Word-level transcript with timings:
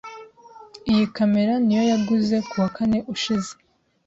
Iyi 0.91 1.05
kamera 1.15 1.53
niyo 1.63 1.83
yaguze 1.91 2.35
kuwa 2.49 2.67
kane 2.75 2.97
ushize. 3.13 3.51